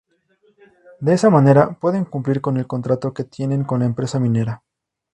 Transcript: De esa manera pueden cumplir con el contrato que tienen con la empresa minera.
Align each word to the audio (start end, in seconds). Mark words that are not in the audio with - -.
De 0.99 1.13
esa 1.13 1.29
manera 1.29 1.77
pueden 1.79 2.05
cumplir 2.05 2.41
con 2.41 2.57
el 2.57 2.65
contrato 2.65 3.13
que 3.13 3.23
tienen 3.23 3.63
con 3.65 3.81
la 3.81 3.85
empresa 3.85 4.19
minera. 4.19 4.63